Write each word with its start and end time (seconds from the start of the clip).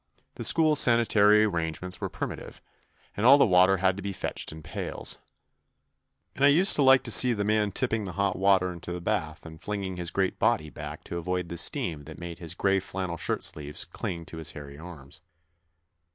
The 0.33 0.43
school 0.43 0.75
sanitary 0.75 1.43
arrangements 1.43 2.01
were 2.01 2.09
primitive, 2.09 2.59
and 3.15 3.23
all 3.23 3.37
the 3.37 3.45
water 3.45 3.77
had 3.77 3.95
to 3.97 4.01
be 4.01 4.13
fetched 4.13 4.51
in 4.51 4.63
pails, 4.63 5.19
and 6.35 6.43
I 6.43 6.47
used 6.47 6.75
to 6.77 6.81
like 6.81 7.03
to 7.03 7.11
see 7.11 7.33
the 7.33 7.43
man 7.43 7.71
tipping 7.71 8.05
the 8.05 8.13
hot 8.13 8.35
water 8.35 8.73
into 8.73 8.91
the 8.91 8.99
bath 8.99 9.45
and 9.45 9.61
flinging 9.61 9.97
his 9.97 10.09
great 10.09 10.39
body 10.39 10.71
back 10.71 11.03
to 11.03 11.17
avoid 11.19 11.49
the 11.49 11.57
steam 11.57 12.05
that 12.05 12.19
made 12.19 12.39
his 12.39 12.55
grey 12.55 12.79
flannel 12.79 13.17
shirt 13.17 13.43
sleeves 13.43 13.85
cling 13.85 14.25
to 14.25 14.37
his 14.37 14.53
hairy 14.53 14.79
arms. 14.79 15.21